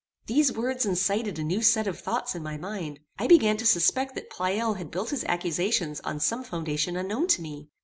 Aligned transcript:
These 0.25 0.51
words 0.53 0.83
incited 0.83 1.37
a 1.37 1.43
new 1.43 1.61
set 1.61 1.85
of 1.85 1.99
thoughts 1.99 2.33
in 2.33 2.41
my 2.41 2.57
mind. 2.57 3.01
I 3.19 3.27
began 3.27 3.55
to 3.57 3.67
suspect 3.67 4.15
that 4.15 4.31
Pleyel 4.31 4.73
had 4.77 4.89
built 4.89 5.11
his 5.11 5.23
accusations 5.25 5.99
on 5.99 6.19
some 6.19 6.43
foundation 6.43 6.97
unknown 6.97 7.27
to 7.27 7.41
me. 7.43 7.69